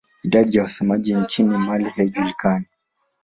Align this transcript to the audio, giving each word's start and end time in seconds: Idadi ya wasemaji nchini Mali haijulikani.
Idadi 0.23 0.57
ya 0.57 0.63
wasemaji 0.63 1.13
nchini 1.15 1.57
Mali 1.57 1.85
haijulikani. 1.89 2.65